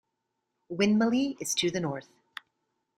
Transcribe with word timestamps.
Winmalee 0.71 1.39
is 1.39 1.53
to 1.53 1.69
the 1.69 1.79
north. 1.79 2.09